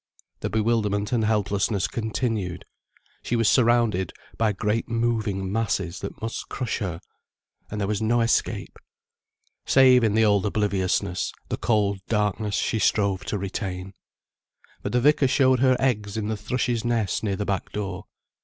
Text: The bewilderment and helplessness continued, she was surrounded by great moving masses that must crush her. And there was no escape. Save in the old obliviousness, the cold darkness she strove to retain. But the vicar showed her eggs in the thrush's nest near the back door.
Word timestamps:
The 0.39 0.49
bewilderment 0.49 1.11
and 1.11 1.23
helplessness 1.25 1.87
continued, 1.87 2.65
she 3.21 3.35
was 3.35 3.47
surrounded 3.47 4.11
by 4.35 4.51
great 4.51 4.89
moving 4.89 5.51
masses 5.51 5.99
that 5.99 6.19
must 6.19 6.49
crush 6.49 6.79
her. 6.79 7.01
And 7.69 7.79
there 7.79 7.87
was 7.87 8.01
no 8.01 8.21
escape. 8.21 8.79
Save 9.67 10.03
in 10.03 10.15
the 10.15 10.25
old 10.25 10.47
obliviousness, 10.47 11.31
the 11.49 11.57
cold 11.57 11.99
darkness 12.07 12.55
she 12.55 12.79
strove 12.79 13.25
to 13.25 13.37
retain. 13.37 13.93
But 14.81 14.91
the 14.93 15.01
vicar 15.01 15.27
showed 15.27 15.59
her 15.59 15.77
eggs 15.79 16.17
in 16.17 16.29
the 16.29 16.35
thrush's 16.35 16.83
nest 16.83 17.21
near 17.23 17.35
the 17.35 17.45
back 17.45 17.71
door. 17.71 18.05